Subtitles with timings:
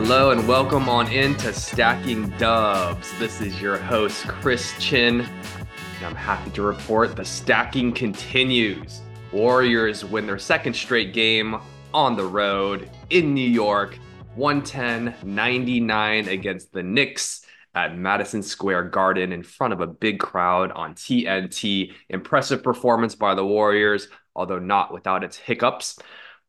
[0.00, 3.10] Hello and welcome on into Stacking Dubs.
[3.18, 9.00] This is your host, Chris Chinn, and I'm happy to report the stacking continues.
[9.32, 11.56] Warriors win their second straight game
[11.92, 13.98] on the road in New York,
[14.36, 20.70] 110 99 against the Knicks at Madison Square Garden in front of a big crowd
[20.72, 21.92] on TNT.
[22.08, 25.98] Impressive performance by the Warriors, although not without its hiccups.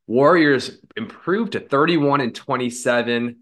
[0.09, 3.41] Warriors improved to 31 and 27.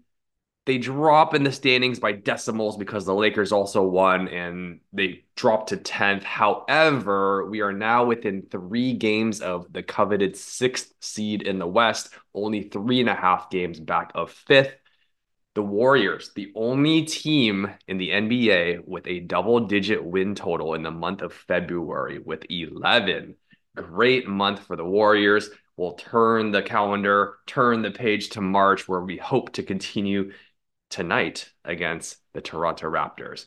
[0.66, 5.70] They drop in the standings by decimals because the Lakers also won and they dropped
[5.70, 6.24] to 10th.
[6.24, 12.10] However, we are now within three games of the coveted sixth seed in the West,
[12.34, 14.76] only three and a half games back of fifth.
[15.54, 20.82] The Warriors, the only team in the NBA with a double digit win total in
[20.82, 23.36] the month of February with 11.
[23.74, 25.48] Great month for the Warriors
[25.78, 30.32] we'll turn the calendar, turn the page to March, where we hope to continue
[30.90, 33.46] tonight against the Toronto Raptors.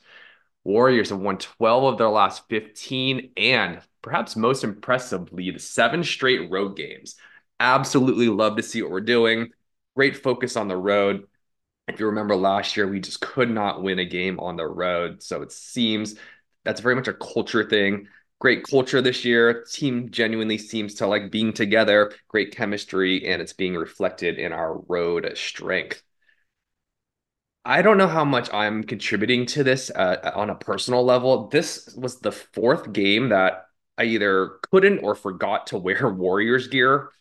[0.64, 6.50] Warriors have won 12 of their last 15 and perhaps most impressively, the seven straight
[6.50, 7.16] road games.
[7.60, 9.50] Absolutely love to see what we're doing.
[9.96, 11.28] Great focus on the road.
[11.88, 15.22] If you remember last year, we just could not win a game on the road.
[15.22, 16.16] So it seems
[16.64, 18.08] that's very much a culture thing
[18.42, 19.64] great culture this year.
[19.72, 24.80] Team genuinely seems to like being together, great chemistry, and it's being reflected in our
[24.90, 26.02] road strength.
[27.64, 31.50] I don't know how much I'm contributing to this uh, on a personal level.
[31.50, 33.68] This was the fourth game that
[34.00, 37.12] I either couldn't or forgot to wear Warriors gear.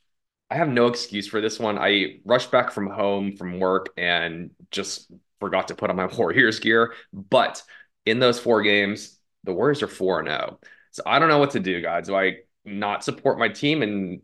[0.51, 1.79] I have no excuse for this one.
[1.79, 6.61] I rushed back from home from work and just forgot to put on my Warriors
[6.61, 6.95] gear.
[7.13, 7.63] But
[8.07, 10.59] in those four games, the Warriors are 4 0.
[10.93, 12.07] So I don't know what to do, guys.
[12.07, 14.23] Do I not support my team and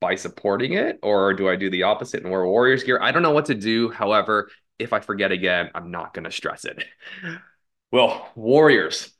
[0.00, 2.98] by supporting it, or do I do the opposite and wear Warriors gear?
[3.00, 3.90] I don't know what to do.
[3.90, 6.84] However, if I forget again, I'm not going to stress it.
[7.92, 9.12] Well, Warriors,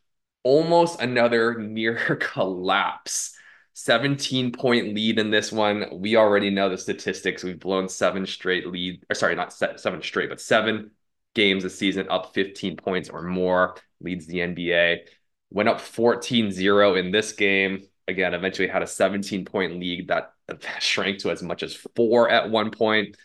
[0.43, 3.32] almost another near collapse.
[3.75, 5.87] 17 point lead in this one.
[5.93, 7.44] We already know the statistics.
[7.44, 10.91] We've blown seven straight lead, or sorry, not seven straight, but seven
[11.34, 15.06] games a season up 15 points or more, leads the NBA
[15.54, 17.84] went up 14-0 in this game.
[18.09, 20.34] Again, eventually had a 17 point lead that
[20.81, 23.16] shrank to as much as four at one point.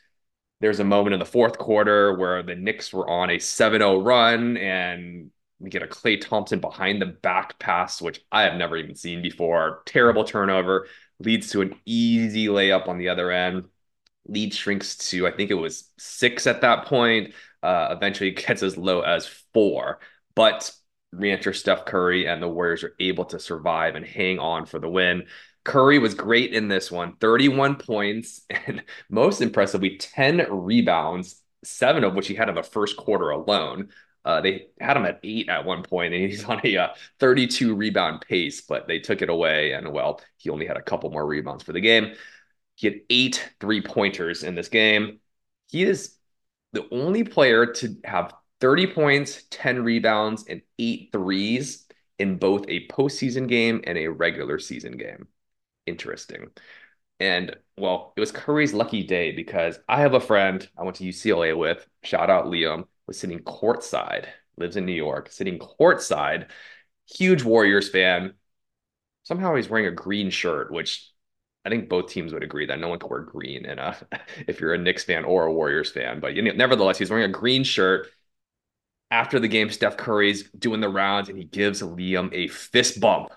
[0.61, 4.57] There's a moment in the fourth quarter where the Knicks were on a 7-0 run
[4.57, 8.95] and we get a Klay Thompson behind the back pass, which I have never even
[8.95, 9.81] seen before.
[9.85, 10.87] Terrible turnover
[11.19, 13.65] leads to an easy layup on the other end.
[14.27, 17.33] Lead shrinks to, I think it was six at that point.
[17.63, 19.99] Uh, eventually gets as low as four.
[20.35, 20.71] But
[21.11, 24.89] re-enter Steph Curry, and the Warriors are able to survive and hang on for the
[24.89, 25.25] win.
[25.63, 32.15] Curry was great in this one 31 points, and most impressively, 10 rebounds, seven of
[32.15, 33.89] which he had in the first quarter alone.
[34.25, 36.87] Uh, they had him at eight at one point, and he's on a uh,
[37.19, 39.73] 32 rebound pace, but they took it away.
[39.73, 42.13] And well, he only had a couple more rebounds for the game.
[42.75, 45.19] He had eight three pointers in this game.
[45.67, 46.15] He is
[46.71, 51.85] the only player to have 30 points, 10 rebounds, and eight threes
[52.17, 55.27] in both a postseason game and a regular season game.
[55.85, 56.47] Interesting.
[57.19, 61.03] And well, it was Curry's lucky day because I have a friend I went to
[61.05, 64.27] UCLA with, shout out Liam, was sitting courtside,
[64.57, 66.47] lives in New York, sitting courtside,
[67.09, 68.33] huge Warriors fan.
[69.23, 71.11] Somehow he's wearing a green shirt, which
[71.65, 73.95] I think both teams would agree that no one can wear green in a
[74.47, 76.19] if you're a Knicks fan or a Warriors fan.
[76.19, 78.07] But you know, nevertheless, he's wearing a green shirt
[79.11, 83.29] after the game, Steph Curry's doing the rounds and he gives Liam a fist bump,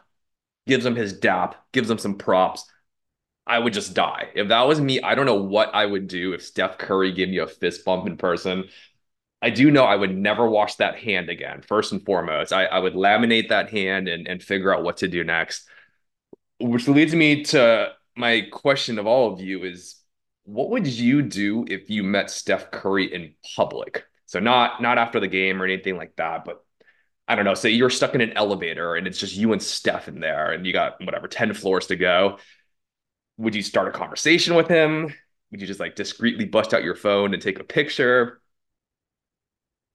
[0.67, 2.65] gives him his dap, gives him some props.
[3.47, 4.29] I would just die.
[4.35, 7.29] If that was me, I don't know what I would do if Steph Curry gave
[7.29, 8.65] me a fist bump in person.
[9.41, 12.53] I do know I would never wash that hand again, first and foremost.
[12.53, 15.69] I, I would laminate that hand and, and figure out what to do next.
[16.61, 19.97] Which leads me to my question of all of you is
[20.45, 24.05] what would you do if you met Steph Curry in public?
[24.33, 26.65] So not not after the game or anything like that, but
[27.29, 27.53] I don't know.
[27.53, 30.67] Say you're stuck in an elevator and it's just you and Steph in there, and
[30.67, 32.39] you got whatever ten floors to go.
[33.37, 35.13] Would you start a conversation with him?
[35.51, 38.41] Would you just like discreetly bust out your phone and take a picture?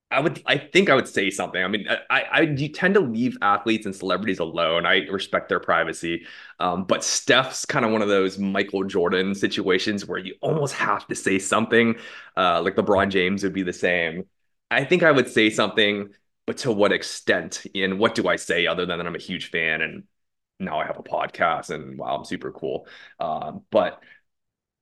[0.09, 1.61] I would, I think I would say something.
[1.61, 4.85] I mean, I, I, you tend to leave athletes and celebrities alone.
[4.85, 6.25] I respect their privacy,
[6.59, 11.05] um, but Steph's kind of one of those Michael Jordan situations where you almost have
[11.07, 11.95] to say something.
[12.37, 14.23] Uh, like LeBron James would be the same.
[14.71, 16.09] I think I would say something,
[16.45, 17.65] but to what extent?
[17.75, 20.03] And what do I say other than that I'm a huge fan and
[20.59, 22.87] now I have a podcast and wow, I'm super cool.
[23.19, 24.01] Um, but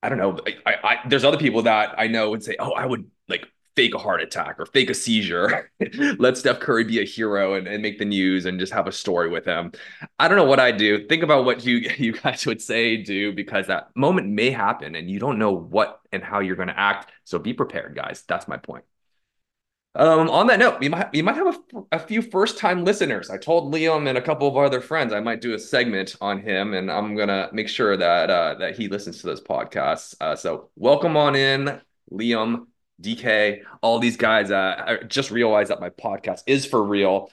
[0.04, 0.39] I don't know.
[0.45, 3.48] I, I, I, there's other people that I know would say, oh, I would like
[3.75, 5.69] fake a heart attack or fake a seizure.
[6.18, 8.92] Let Steph Curry be a hero and, and make the news and just have a
[8.92, 9.72] story with him.
[10.18, 11.07] I don't know what I do.
[11.07, 15.10] Think about what you you guys would say, do because that moment may happen and
[15.10, 17.12] you don't know what and how you're going to act.
[17.25, 18.24] So be prepared, guys.
[18.27, 18.86] That's my point.
[19.98, 23.30] Um, on that note, we might we might have a, a few first time listeners.
[23.30, 26.42] I told Liam and a couple of other friends I might do a segment on
[26.42, 30.13] him, and I'm gonna make sure that uh, that he listens to those podcasts.
[30.19, 31.80] Uh, so welcome on in,
[32.12, 32.68] Liam,
[33.01, 34.51] DK, all these guys.
[34.51, 37.31] Uh, I just realized that my podcast is for real,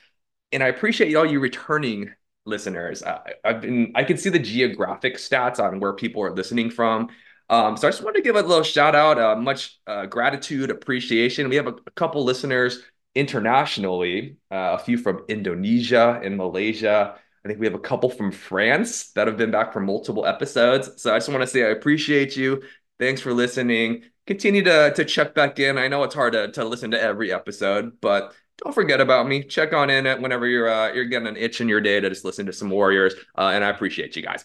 [0.50, 2.12] and I appreciate all you returning
[2.44, 3.02] listeners.
[3.02, 7.08] Uh, I've been I can see the geographic stats on where people are listening from.
[7.48, 10.70] Um, so I just wanted to give a little shout out, uh, much uh, gratitude,
[10.70, 11.48] appreciation.
[11.48, 12.82] We have a, a couple listeners
[13.14, 17.18] internationally, uh, a few from Indonesia and Malaysia.
[17.44, 21.02] I think we have a couple from France that have been back for multiple episodes.
[21.02, 22.62] So I just want to say I appreciate you.
[22.98, 24.04] Thanks for listening.
[24.26, 25.78] Continue to, to check back in.
[25.78, 29.42] I know it's hard to, to listen to every episode, but don't forget about me.
[29.42, 32.24] Check on in whenever you're uh, you're getting an itch in your day to just
[32.24, 33.14] listen to some Warriors.
[33.36, 34.44] Uh, and I appreciate you guys.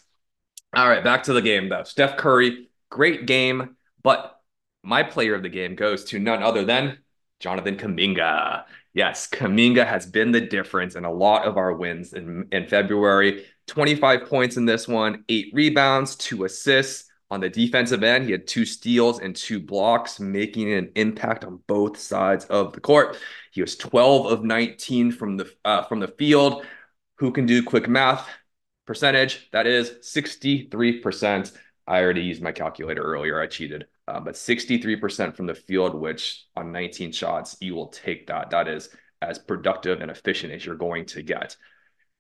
[0.76, 1.84] All right, back to the game though.
[1.84, 4.40] Steph Curry Great game, but
[4.84, 7.00] my player of the game goes to none other than
[7.40, 8.64] Jonathan Kuminga.
[8.94, 13.46] Yes, Kuminga has been the difference in a lot of our wins in, in February.
[13.68, 17.07] 25 points in this one, eight rebounds, two assists.
[17.30, 21.60] On the defensive end, he had two steals and two blocks, making an impact on
[21.68, 23.18] both sides of the court.
[23.52, 26.66] He was 12 of 19 from the uh, from the field.
[27.16, 28.28] Who can do quick math?
[28.86, 31.52] Percentage that is 63%.
[31.86, 33.42] I already used my calculator earlier.
[33.42, 33.88] I cheated.
[34.08, 38.52] Uh, but 63% from the field, which on 19 shots, you will take that.
[38.52, 38.90] That is
[39.22, 41.58] as productive and efficient as you're going to get.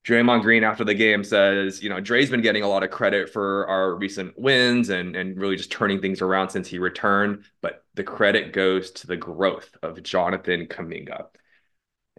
[0.08, 3.30] Draymond Green after the game says, you know, Dre's been getting a lot of credit
[3.30, 7.84] for our recent wins and and really just turning things around since he returned, but
[7.96, 11.26] the credit goes to the growth of Jonathan Kuminga.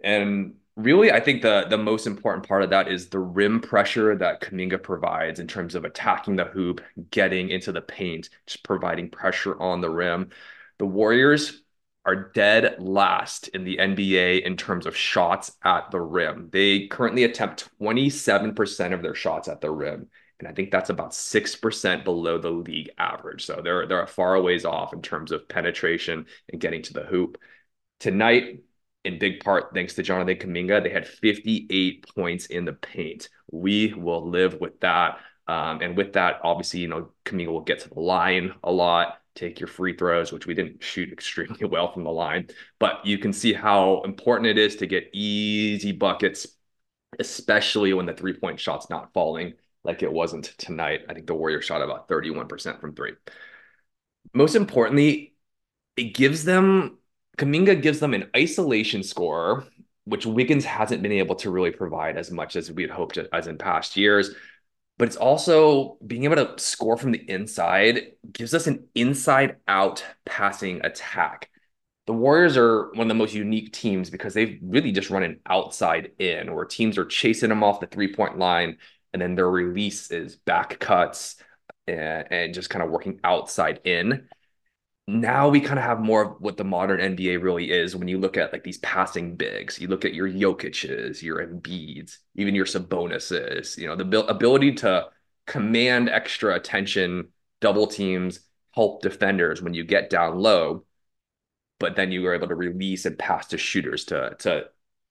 [0.03, 4.15] And really, I think the the most important part of that is the rim pressure
[4.15, 9.09] that Kuminga provides in terms of attacking the hoop, getting into the paint, just providing
[9.09, 10.29] pressure on the rim.
[10.77, 11.63] The Warriors
[12.09, 16.49] are dead last in the NBA in terms of shots at the rim.
[16.51, 20.07] They currently attempt 27% of their shots at the rim.
[20.39, 23.45] And I think that's about 6% below the league average.
[23.45, 27.37] So they're they're far ways off in terms of penetration and getting to the hoop.
[27.99, 28.63] Tonight,
[29.05, 30.81] in big part thanks to Jonathan Kuminga.
[30.81, 33.29] They had 58 points in the paint.
[33.51, 35.19] We will live with that.
[35.47, 39.19] Um, and with that, obviously, you know, Kuminga will get to the line a lot,
[39.35, 42.47] take your free throws, which we didn't shoot extremely well from the line.
[42.79, 46.47] But you can see how important it is to get easy buckets,
[47.19, 49.53] especially when the three point shot's not falling
[49.83, 51.01] like it wasn't tonight.
[51.07, 53.13] I think the Warriors shot about 31% from three.
[54.33, 55.35] Most importantly,
[55.95, 56.99] it gives them
[57.39, 59.65] Kuminga gives them an isolation score,
[60.03, 63.47] which Wiggins hasn't been able to really provide as much as we had hoped as
[63.47, 64.31] in past years.
[64.99, 70.03] But it's also being able to score from the inside gives us an inside out
[70.25, 71.49] passing attack.
[72.05, 75.39] The Warriors are one of the most unique teams because they've really just run an
[75.47, 78.77] outside in where teams are chasing them off the three point line
[79.13, 81.37] and then their release is back cuts
[81.87, 84.27] and, and just kind of working outside in
[85.09, 88.19] now we kind of have more of what the modern NBA really is when you
[88.19, 89.79] look at like these passing bigs.
[89.79, 95.07] You look at your Jokic's, your Embiid's, even your Sabonis's, you know, the ability to
[95.47, 100.85] command extra attention, double teams, help defenders when you get down low,
[101.79, 104.65] but then you are able to release and pass to shooters to to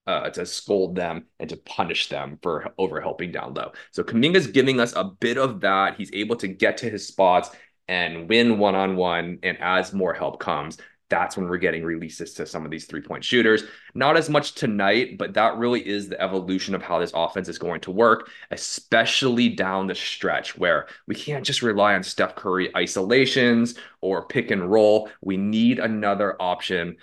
[0.07, 3.73] uh, to scold them and to punish them for over helping down low.
[3.91, 5.97] So Kuminga's giving us a bit of that.
[5.97, 7.51] He's able to get to his spots
[7.89, 9.39] and win one on one.
[9.43, 10.79] And as more help comes,
[11.11, 13.65] that's when we're getting releases to some of these three point shooters.
[13.95, 17.59] Not as much tonight, but that really is the evolution of how this offense is
[17.59, 22.75] going to work, especially down the stretch where we can't just rely on Steph Curry
[22.77, 25.09] isolations or pick and roll.
[25.23, 26.97] We need another option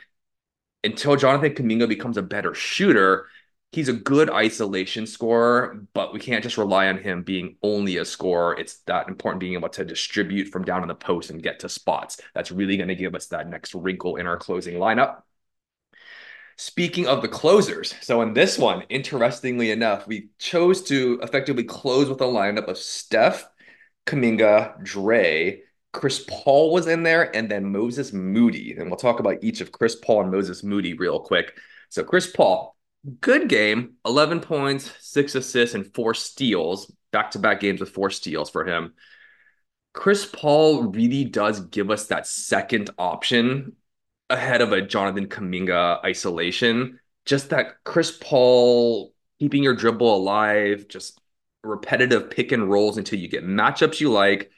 [0.83, 3.27] until Jonathan Kuminga becomes a better shooter
[3.75, 8.05] he's a good isolation scorer, but we can't just rely on him being only a
[8.05, 8.57] scorer.
[8.57, 11.67] It's that important being able to distribute from down in the post and get to
[11.69, 12.21] spots.
[12.33, 15.23] That's really going to give us that next wrinkle in our closing lineup.
[16.55, 22.07] Speaking of the closers, so in this one, interestingly enough, we chose to effectively close
[22.07, 23.45] with a lineup of Steph,
[24.05, 28.73] Kuminga, Dre, Chris Paul was in there, and then Moses Moody.
[28.77, 31.57] And we'll talk about each of Chris Paul and Moses Moody real quick.
[31.89, 32.74] So, Chris Paul,
[33.21, 38.09] good game 11 points, six assists, and four steals, back to back games with four
[38.09, 38.93] steals for him.
[39.93, 43.73] Chris Paul really does give us that second option
[44.29, 46.99] ahead of a Jonathan Kuminga isolation.
[47.25, 51.19] Just that Chris Paul keeping your dribble alive, just
[51.63, 54.51] repetitive pick and rolls until you get matchups you like.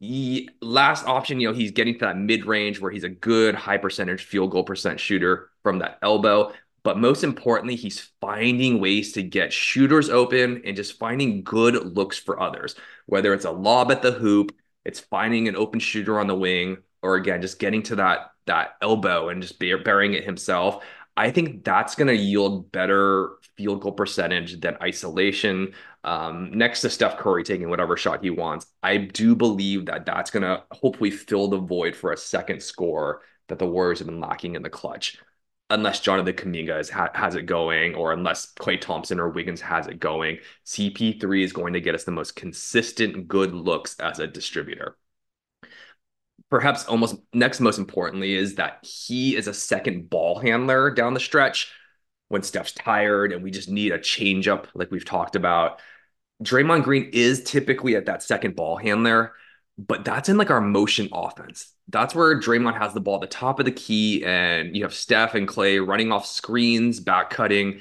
[0.00, 3.54] The last option, you know, he's getting to that mid range where he's a good
[3.54, 6.52] high percentage field goal percent shooter from that elbow.
[6.82, 12.18] But most importantly, he's finding ways to get shooters open and just finding good looks
[12.18, 14.54] for others, whether it's a lob at the hoop,
[14.84, 18.76] it's finding an open shooter on the wing, or again, just getting to that that
[18.80, 20.82] elbow and just burying it himself.
[21.18, 25.74] I think that's going to yield better field goal percentage than isolation.
[26.04, 30.30] Um, next to Steph Curry taking whatever shot he wants, I do believe that that's
[30.30, 34.20] going to hopefully fill the void for a second score that the Warriors have been
[34.20, 35.18] lacking in the clutch.
[35.70, 39.86] Unless Jonathan Kuminga is, ha- has it going, or unless Klay Thompson or Wiggins has
[39.86, 44.26] it going, CP3 is going to get us the most consistent good looks as a
[44.26, 44.96] distributor
[46.50, 51.20] perhaps almost next most importantly is that he is a second ball handler down the
[51.20, 51.72] stretch
[52.28, 55.80] when Steph's tired and we just need a change up like we've talked about.
[56.42, 59.32] Draymond Green is typically at that second ball handler,
[59.78, 61.72] but that's in like our motion offense.
[61.88, 64.92] That's where Draymond has the ball at the top of the key and you have
[64.92, 67.80] Steph and Klay running off screens, back cutting.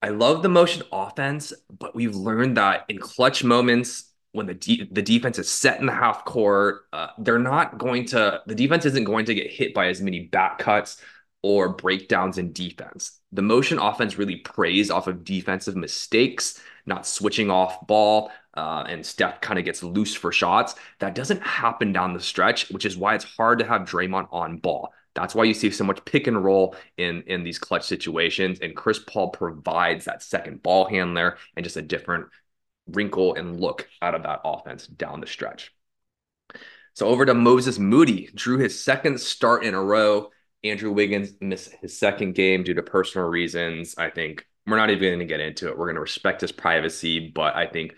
[0.00, 4.88] I love the motion offense, but we've learned that in clutch moments, when the de-
[4.92, 8.42] the defense is set in the half court, uh, they're not going to.
[8.46, 11.00] The defense isn't going to get hit by as many back cuts
[11.42, 13.18] or breakdowns in defense.
[13.32, 19.04] The motion offense really preys off of defensive mistakes, not switching off ball, uh, and
[19.04, 20.76] Steph kind of gets loose for shots.
[21.00, 24.58] That doesn't happen down the stretch, which is why it's hard to have Draymond on
[24.58, 24.92] ball.
[25.14, 28.60] That's why you see so much pick and roll in in these clutch situations.
[28.60, 32.26] And Chris Paul provides that second ball handler and just a different
[32.86, 35.72] wrinkle and look out of that offense down the stretch.
[36.94, 40.30] So over to Moses Moody, drew his second start in a row.
[40.64, 43.94] Andrew Wiggins missed his second game due to personal reasons.
[43.98, 45.78] I think we're not even going to get into it.
[45.78, 47.94] We're going to respect his privacy, but I think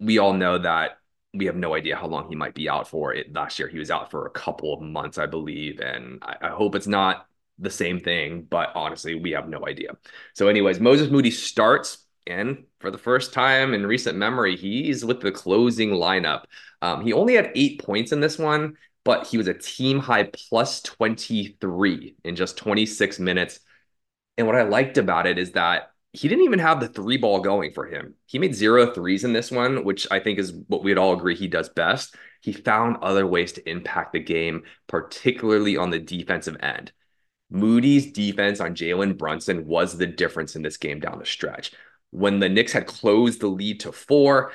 [0.00, 0.98] we all know that
[1.34, 3.12] we have no idea how long he might be out for.
[3.14, 6.36] It last year he was out for a couple of months, I believe, and I,
[6.42, 7.26] I hope it's not
[7.58, 8.42] the same thing.
[8.48, 9.96] But honestly, we have no idea.
[10.34, 15.20] So, anyways, Moses Moody starts and for the first time in recent memory, he's with
[15.20, 16.44] the closing lineup.
[16.82, 20.24] Um, he only had eight points in this one, but he was a team high
[20.24, 23.60] plus 23 in just 26 minutes.
[24.38, 27.40] And what I liked about it is that he didn't even have the three ball
[27.40, 28.14] going for him.
[28.24, 31.34] He made zero threes in this one, which I think is what we'd all agree
[31.34, 32.14] he does best.
[32.40, 36.92] He found other ways to impact the game, particularly on the defensive end.
[37.50, 41.72] Moody's defense on Jalen Brunson was the difference in this game down the stretch
[42.10, 44.52] when the Knicks had closed the lead to four.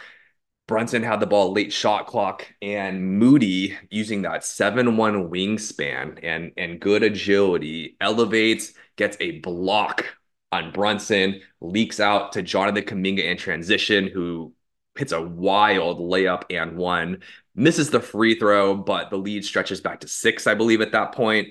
[0.67, 6.51] Brunson had the ball late shot clock, and Moody, using that 7 1 wingspan and,
[6.55, 10.05] and good agility, elevates, gets a block
[10.51, 14.53] on Brunson, leaks out to Jonathan Kuminga in transition, who
[14.95, 17.23] hits a wild layup and one,
[17.55, 21.13] misses the free throw, but the lead stretches back to six, I believe, at that
[21.13, 21.49] point.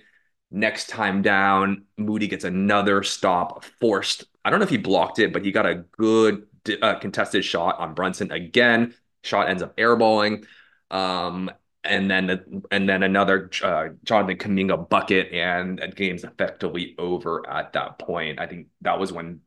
[0.50, 4.24] Next time down, Moody gets another stop, forced.
[4.44, 6.46] I don't know if he blocked it, but he got a good
[6.80, 8.94] uh, contested shot on Brunson again.
[9.24, 10.44] Shot ends up airballing.
[10.90, 11.50] Um,
[11.84, 17.72] and then and then another uh, Jonathan Kuminga bucket, and the game's effectively over at
[17.74, 18.40] that point.
[18.40, 19.40] I think that was when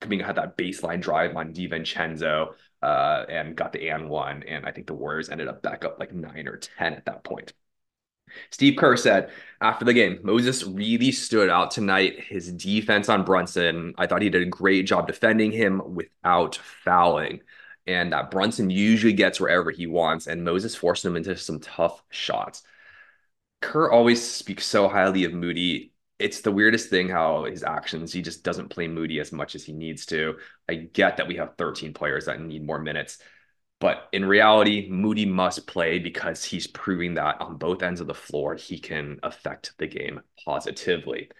[0.00, 4.72] Kuminga had that baseline drive on DiVincenzo uh, and got the and one, and I
[4.72, 7.52] think the Warriors ended up back up like nine or ten at that point.
[8.50, 9.30] Steve Kerr said
[9.60, 12.20] after the game, Moses really stood out tonight.
[12.20, 17.40] His defense on Brunson, I thought he did a great job defending him without fouling.
[17.86, 22.02] And that Brunson usually gets wherever he wants, and Moses forced him into some tough
[22.10, 22.62] shots.
[23.60, 25.92] Kerr always speaks so highly of Moody.
[26.18, 29.64] It's the weirdest thing how his actions, he just doesn't play Moody as much as
[29.64, 30.36] he needs to.
[30.68, 33.18] I get that we have 13 players that need more minutes
[33.80, 38.14] but in reality, Moody must play because he's proving that on both ends of the
[38.14, 41.30] floor, he can affect the game positively.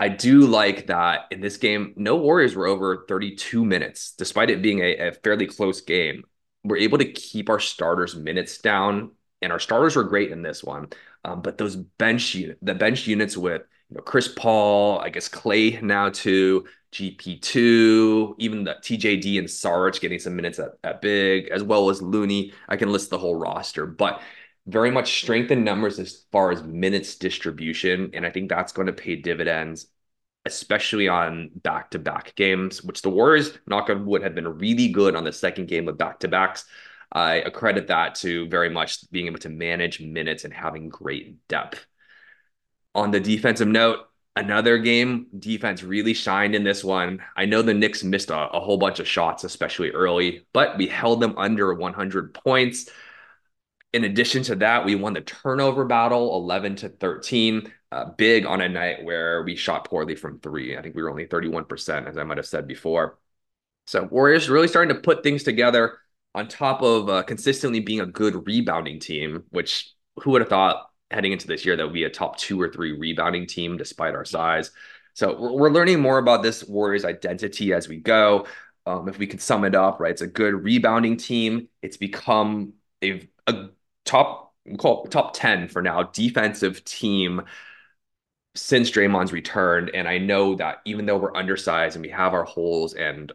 [0.00, 4.62] I do like that in this game, no Warriors were over 32 minutes, despite it
[4.62, 6.22] being a, a fairly close game.
[6.64, 9.12] We're able to keep our starters' minutes down,
[9.42, 10.88] and our starters were great in this one.
[11.24, 15.28] Um, but those bench unit, the bench units with you know Chris Paul, I guess
[15.28, 21.48] Klay now too, GP2, even the TJD and Sarge getting some minutes at, at big,
[21.48, 22.52] as well as Looney.
[22.68, 24.22] I can list the whole roster, but
[24.68, 28.10] very much strength in numbers as far as minutes distribution.
[28.12, 29.86] And I think that's going to pay dividends,
[30.44, 34.88] especially on back to back games, which the Warriors, knock on wood, have been really
[34.88, 36.66] good on the second game of back to backs.
[37.10, 41.86] I accredit that to very much being able to manage minutes and having great depth
[42.94, 44.00] On the defensive note,
[44.36, 47.22] another game defense really shined in this one.
[47.36, 50.86] I know the Knicks missed a, a, whole bunch of shots, especially early, but we
[50.86, 52.90] held them under 100 points.
[53.92, 57.72] In addition to that, we won the turnover battle 11 to 13.
[57.90, 60.76] Uh, big on a night where we shot poorly from three.
[60.76, 63.18] I think we were only 31%, as I might have said before.
[63.86, 65.98] So Warriors really starting to put things together
[66.34, 70.90] on top of uh, consistently being a good rebounding team, which who would have thought
[71.10, 74.14] heading into this year that would be a top two or three rebounding team despite
[74.14, 74.70] our size.
[75.14, 78.46] So we're, learning more about this Warriors identity as we go.
[78.86, 81.68] Um, if we could sum it up, right, it's a good rebounding team.
[81.82, 83.70] It's become a, a
[84.08, 87.42] top call top 10 for now defensive team
[88.54, 89.90] since Draymond's returned.
[89.94, 93.30] And I know that even though we're undersized and we have our holes and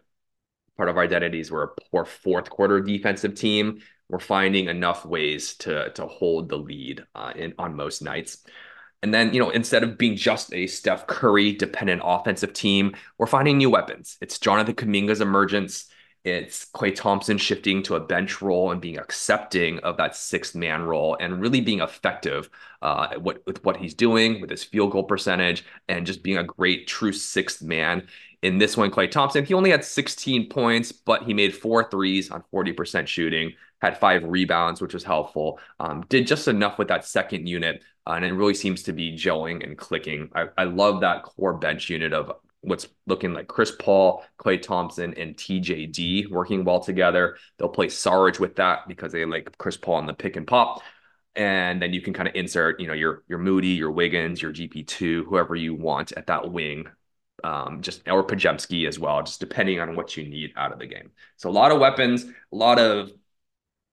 [0.77, 3.81] part of our identities, we're a poor fourth quarter defensive team.
[4.09, 8.39] We're finding enough ways to to hold the lead uh, in on most nights.
[9.01, 13.27] And then, you know, instead of being just a Steph Curry dependent offensive team, we're
[13.27, 14.17] finding new weapons.
[14.21, 15.89] It's Jonathan Kuminga's emergence.
[16.23, 20.83] It's Klay Thompson shifting to a bench role and being accepting of that sixth man
[20.83, 22.49] role and really being effective
[22.81, 26.43] uh, what, with what he's doing with his field goal percentage and just being a
[26.43, 28.07] great true sixth man.
[28.41, 32.31] In this one, Klay Thompson, he only had 16 points, but he made four threes
[32.31, 35.59] on 40% shooting, had five rebounds, which was helpful.
[35.81, 39.17] Um, did just enough with that second unit, uh, and it really seems to be
[39.17, 40.29] gelling and clicking.
[40.33, 42.31] I, I love that core bench unit of
[42.63, 47.37] what's looking like Chris Paul, Klay Thompson, and TJD working well together.
[47.57, 50.81] They'll play Sarge with that because they like Chris Paul on the pick and pop.
[51.35, 54.53] And then you can kind of insert, you know, your your Moody, your Wiggins, your
[54.53, 56.87] GP2, whoever you want at that wing.
[57.43, 60.85] Um, just or Podziemski as well, just depending on what you need out of the
[60.85, 61.11] game.
[61.35, 63.11] So a lot of weapons, a lot of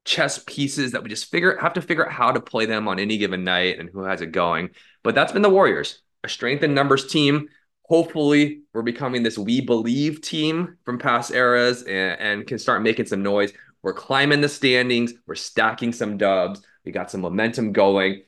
[0.05, 2.99] chess pieces that we just figure have to figure out how to play them on
[3.01, 4.71] any given night and who has it going.
[5.03, 7.49] But that's been the Warriors, a strength in numbers team
[7.91, 13.05] hopefully we're becoming this we believe team from past eras and, and, can start making
[13.05, 13.53] some noise.
[13.83, 18.23] We're climbing the standings, we're stacking some dubs, we got some momentum going.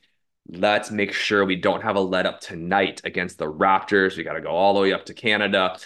[0.49, 4.17] Let's make sure we don't have a let up tonight against the Raptors.
[4.17, 5.77] We got to go all the way up to Canada.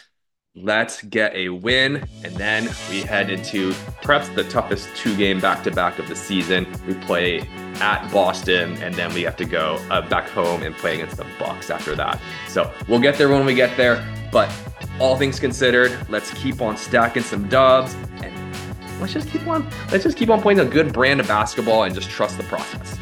[0.64, 2.08] Let's get a win.
[2.24, 6.16] And then we head into perhaps the toughest two game back to back of the
[6.16, 6.66] season.
[6.88, 7.42] We play
[7.80, 11.28] at Boston, and then we have to go uh, back home and play against the
[11.38, 12.20] Bucks after that.
[12.48, 14.04] So we'll get there when we get there.
[14.32, 14.52] But
[15.00, 17.94] all things considered, let's keep on stacking some dubs
[18.24, 18.34] and
[19.00, 21.94] let's just keep on let's just keep on playing a good brand of basketball and
[21.94, 22.98] just trust the process.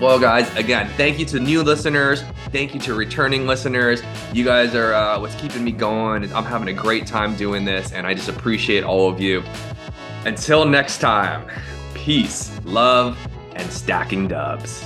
[0.00, 2.22] Well, guys, again, thank you to new listeners.
[2.50, 4.02] Thank you to returning listeners.
[4.32, 6.24] You guys are uh, what's keeping me going.
[6.34, 9.42] I'm having a great time doing this, and I just appreciate all of you.
[10.24, 11.48] Until next time,
[11.94, 13.16] peace, love,
[13.54, 14.84] and stacking dubs.